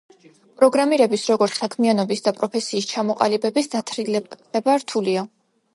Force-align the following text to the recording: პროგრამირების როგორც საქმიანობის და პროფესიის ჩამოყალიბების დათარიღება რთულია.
პროგრამირების 0.61 1.25
როგორც 1.33 1.59
საქმიანობის 1.59 2.25
და 2.29 2.33
პროფესიის 2.41 2.91
ჩამოყალიბების 2.95 3.71
დათარიღება 3.77 4.83
რთულია. 4.85 5.31